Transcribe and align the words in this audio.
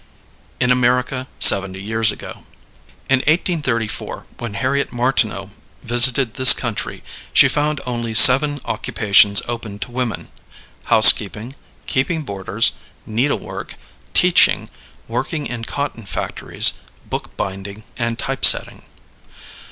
IN 0.59 0.71
AMERICA 0.71 1.27
SEVENTY 1.37 1.79
YEARS 1.79 2.11
AGO. 2.11 2.43
In 3.07 3.19
1834, 3.27 4.25
when 4.39 4.55
Harriet 4.55 4.91
Martineau 4.91 5.51
visited 5.83 6.33
this 6.33 6.53
country, 6.55 7.03
she 7.33 7.47
found 7.47 7.81
only 7.85 8.15
seven 8.15 8.59
occupations 8.65 9.43
open 9.47 9.77
to 9.77 9.91
women 9.91 10.29
housekeeping, 10.85 11.53
keeping 11.85 12.23
boarders, 12.23 12.71
needlework, 13.05 13.75
teaching, 14.15 14.71
working 15.07 15.45
in 15.45 15.65
cotton 15.65 16.01
factories, 16.07 16.73
bookbinding, 17.07 17.83
and 17.95 18.17
typesetting. 18.17 18.81